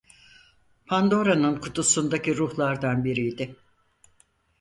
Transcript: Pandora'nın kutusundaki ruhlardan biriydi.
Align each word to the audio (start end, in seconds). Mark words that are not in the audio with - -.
Pandora'nın 0.85 1.59
kutusundaki 1.61 2.37
ruhlardan 2.37 3.03
biriydi. 3.05 3.55